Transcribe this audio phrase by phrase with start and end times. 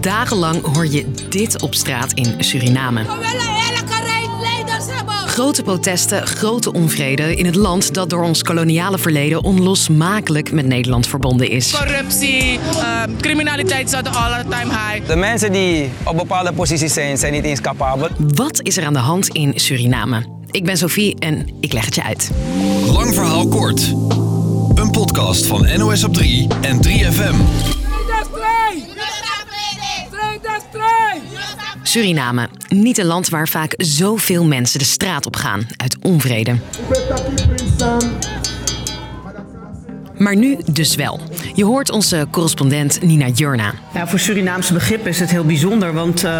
[0.00, 3.04] dagenlang hoor je dit op straat in Suriname.
[5.26, 11.06] Grote protesten, grote onvrede in het land dat door ons koloniale verleden onlosmakelijk met Nederland
[11.06, 11.70] verbonden is.
[11.70, 15.06] Corruptie, ehm, criminaliteit staat all time high.
[15.06, 18.08] De mensen die op bepaalde posities zijn, zijn niet eens capabel.
[18.18, 20.26] Wat is er aan de hand in Suriname?
[20.50, 22.30] Ik ben Sophie en ik leg het je uit.
[22.86, 23.94] Lang verhaal kort.
[24.74, 27.79] Een podcast van NOS op 3 en 3FM.
[31.90, 36.56] Suriname, niet een land waar vaak zoveel mensen de straat op gaan uit onvrede.
[40.18, 41.20] Maar nu dus wel.
[41.54, 43.74] Je hoort onze correspondent Nina Jurna.
[43.94, 46.30] Nou, voor Surinaamse begrippen is het heel bijzonder, want uh,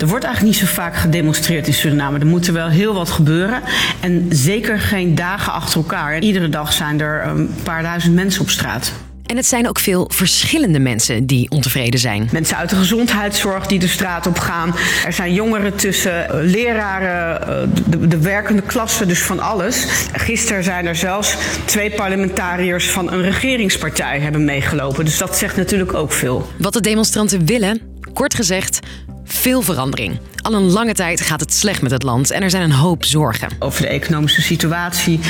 [0.00, 2.18] er wordt eigenlijk niet zo vaak gedemonstreerd in Suriname.
[2.18, 3.62] Er moet er wel heel wat gebeuren
[4.00, 6.18] en zeker geen dagen achter elkaar.
[6.18, 8.92] Iedere dag zijn er een paar duizend mensen op straat.
[9.30, 12.28] En het zijn ook veel verschillende mensen die ontevreden zijn.
[12.32, 14.74] Mensen uit de gezondheidszorg die de straat op gaan.
[15.04, 19.86] Er zijn jongeren tussen, uh, leraren, uh, de, de, werkende klasse, dus van alles.
[20.12, 25.04] Gisteren zijn er zelfs twee parlementariërs van een regeringspartij hebben meegelopen.
[25.04, 26.50] Dus dat zegt natuurlijk ook veel.
[26.58, 27.80] Wat de demonstranten willen,
[28.12, 28.78] kort gezegd,
[29.24, 30.18] veel verandering.
[30.42, 33.04] Al een lange tijd gaat het slecht met het land en er zijn een hoop
[33.04, 33.48] zorgen.
[33.58, 35.20] Over de economische situatie,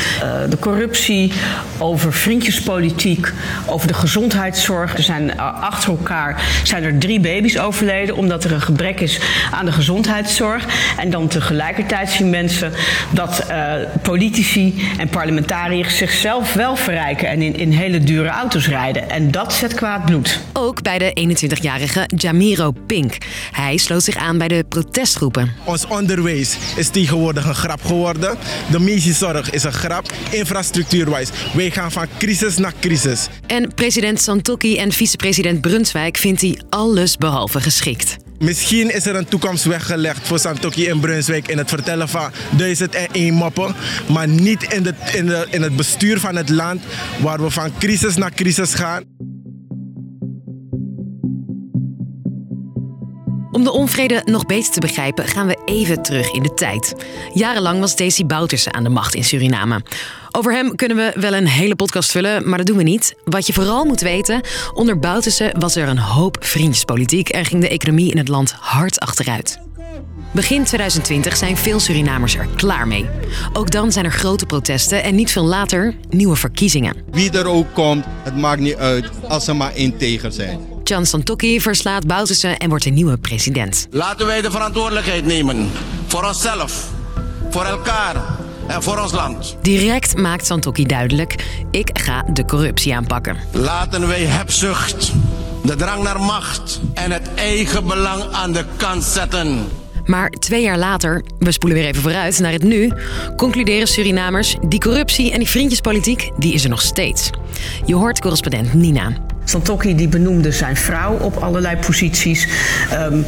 [0.48, 1.32] de corruptie,
[1.78, 3.32] over vriendjespolitiek,
[3.66, 4.96] over de gezondheidszorg.
[4.96, 9.64] Er zijn achter elkaar zijn er drie baby's overleden omdat er een gebrek is aan
[9.64, 10.66] de gezondheidszorg.
[10.98, 12.72] En dan tegelijkertijd zien mensen
[13.10, 19.10] dat uh, politici en parlementariërs zichzelf wel verrijken en in, in hele dure auto's rijden.
[19.10, 20.40] En dat zet kwaad bloed.
[20.52, 23.16] Ook bij de 21-jarige Jamiro Pink.
[23.52, 24.64] Hij sloot zich aan bij de
[25.64, 28.38] Ons onderwijs is tegenwoordig een grap geworden.
[28.70, 30.12] De medische zorg is een grap.
[30.30, 31.28] Infrastructuurwijs.
[31.54, 33.28] Wij gaan van crisis naar crisis.
[33.46, 38.16] En president Santokki en vicepresident Brunswijk vindt hij alles behalve geschikt.
[38.38, 42.94] Misschien is er een toekomst weggelegd voor Santokki en Brunswijk in het vertellen van duizend
[42.94, 43.74] en één moppen.
[44.08, 46.82] Maar niet in, de, in, de, in het bestuur van het land
[47.20, 49.04] waar we van crisis naar crisis gaan.
[53.52, 56.94] Om de onvrede nog beter te begrijpen, gaan we even terug in de tijd.
[57.34, 59.82] Jarenlang was Desi Bouterse aan de macht in Suriname.
[60.30, 63.14] Over hem kunnen we wel een hele podcast vullen, maar dat doen we niet.
[63.24, 64.40] Wat je vooral moet weten,
[64.74, 69.00] onder Bouterse was er een hoop vriendjespolitiek en ging de economie in het land hard
[69.00, 69.58] achteruit.
[70.32, 73.06] Begin 2020 zijn veel Surinamers er klaar mee.
[73.52, 76.96] Ook dan zijn er grote protesten en niet veel later nieuwe verkiezingen.
[77.10, 80.69] Wie er ook komt, het maakt niet uit als ze maar integer zijn.
[80.90, 83.86] Jan Santokki verslaat Bouterse en wordt de nieuwe president.
[83.90, 85.70] Laten wij de verantwoordelijkheid nemen
[86.06, 86.88] voor onszelf,
[87.50, 88.16] voor elkaar
[88.66, 89.56] en voor ons land.
[89.62, 91.34] Direct maakt Santokki duidelijk:
[91.70, 93.36] ik ga de corruptie aanpakken.
[93.52, 95.12] Laten wij hebzucht,
[95.64, 99.68] de drang naar macht en het eigen belang aan de kant zetten.
[100.04, 102.92] Maar twee jaar later, we spoelen weer even vooruit naar het nu,
[103.36, 107.30] concluderen Surinamers: die corruptie en die vriendjespolitiek, die is er nog steeds.
[107.86, 109.29] Je hoort correspondent Nina.
[109.50, 112.48] Santokki die benoemde zijn vrouw op allerlei posities.
[112.92, 113.26] Um,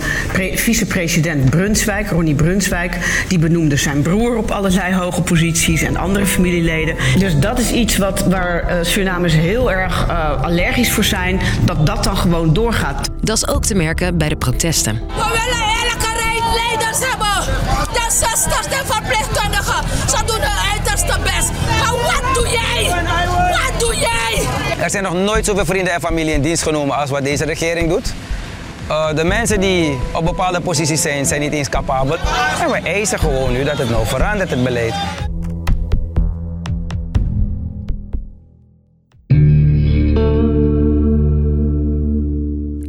[0.55, 2.97] Vicepresident Brunswijk, Ronnie Brunswijk,
[3.29, 6.97] die benoemde zijn broer op allerlei hoge posities en andere familieleden.
[7.19, 11.87] Dus dat is iets wat, waar uh, Surinamers heel erg uh, allergisch voor zijn, dat
[11.87, 13.11] dat dan gewoon doorgaat.
[13.21, 14.95] Dat is ook te merken bij de protesten.
[14.95, 16.13] We willen eerlijke
[16.55, 17.55] leiders hebben.
[17.93, 19.42] De zusters en verpleegkundigen,
[24.83, 27.89] Er zijn nog nooit zoveel vrienden en familie in dienst genomen als wat deze regering
[27.89, 28.15] doet.
[28.89, 32.17] Uh, de mensen die op bepaalde posities zijn, zijn niet eens capabel.
[32.61, 34.95] En we eisen gewoon nu dat het nou verandert, het beleid.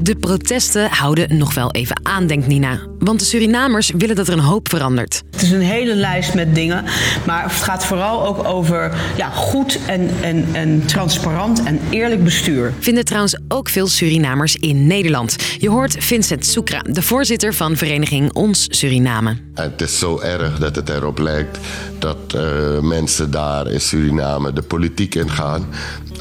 [0.03, 2.92] De protesten houden nog wel even aan, denkt Nina.
[3.03, 5.23] Want de Surinamers willen dat er een hoop verandert.
[5.31, 6.83] Het is een hele lijst met dingen.
[7.25, 12.73] Maar het gaat vooral ook over ja, goed en, en, en transparant en eerlijk bestuur.
[12.79, 15.35] Vinden trouwens ook veel Surinamers in Nederland.
[15.57, 19.37] Je hoort Vincent Soekra, de voorzitter van vereniging Ons Suriname.
[19.53, 21.57] Het is zo erg dat het erop lijkt
[21.99, 25.65] dat uh, mensen daar in Suriname de politiek ingaan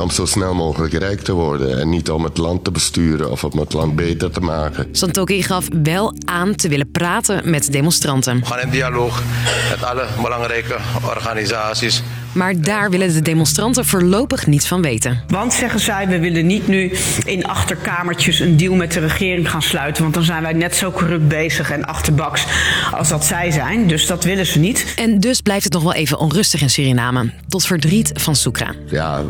[0.01, 3.45] om zo snel mogelijk rijk te worden en niet om het land te besturen of
[3.45, 4.89] om het land beter te maken.
[4.93, 8.41] Santokki gaf wel aan te willen praten met demonstranten.
[8.41, 9.23] We gaan in dialoog
[9.71, 12.03] met alle belangrijke organisaties
[12.33, 15.21] Maar daar willen de demonstranten voorlopig niets van weten.
[15.29, 16.93] Want, zeggen zij, we willen niet nu
[17.25, 20.03] in achterkamertjes een deal met de regering gaan sluiten.
[20.03, 22.47] Want dan zijn wij net zo corrupt bezig en achterbaks
[22.93, 23.87] als dat zij zijn.
[23.87, 24.95] Dus dat willen ze niet.
[24.97, 27.31] En dus blijft het nog wel even onrustig in Suriname.
[27.49, 28.75] Tot verdriet van Soekra.
[28.87, 29.23] Ja,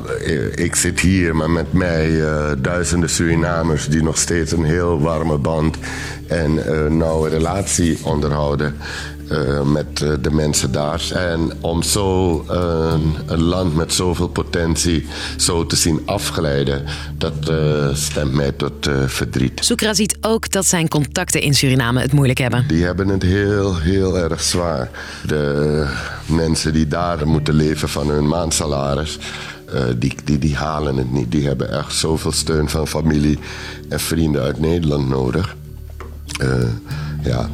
[0.54, 5.38] ik zit hier, maar met mij uh, duizenden Surinamers die nog steeds een heel warme
[5.38, 5.76] band
[6.28, 8.76] en uh, nauwe relatie onderhouden.
[9.32, 11.10] Uh, met uh, de mensen daar.
[11.14, 12.44] En om zo
[13.26, 15.06] een land met zoveel potentie
[15.36, 16.84] zo te zien afglijden,
[17.18, 17.52] dat
[17.92, 19.64] stemt mij tot verdriet.
[19.64, 22.64] Soekra ziet ook dat zijn contacten in Suriname het moeilijk hebben.
[22.68, 24.90] Die hebben het heel, heel erg zwaar.
[25.26, 25.86] De
[26.26, 29.18] mensen die daar moeten leven van hun maandsalaris.
[29.98, 31.30] die, die, die halen het niet.
[31.30, 33.38] Die hebben echt zoveel steun van familie
[33.88, 35.56] en vrienden uit Nederland nodig.
[37.22, 37.48] ja,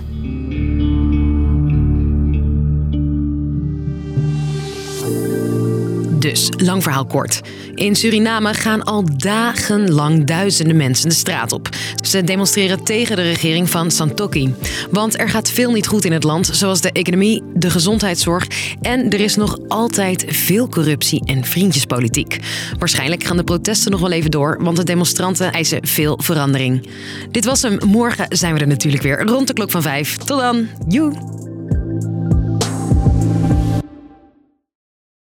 [6.29, 7.41] Dus, lang verhaal kort.
[7.75, 11.69] In Suriname gaan al dagenlang duizenden mensen de straat op.
[12.03, 14.55] Ze demonstreren tegen de regering van Santokki.
[14.91, 18.47] Want er gaat veel niet goed in het land, zoals de economie, de gezondheidszorg
[18.81, 22.39] en er is nog altijd veel corruptie en vriendjespolitiek.
[22.79, 26.89] Waarschijnlijk gaan de protesten nog wel even door, want de demonstranten eisen veel verandering.
[27.31, 27.79] Dit was hem.
[27.87, 30.17] Morgen zijn we er natuurlijk weer rond de klok van vijf.
[30.17, 30.69] Tot dan.
[30.89, 31.48] Joe!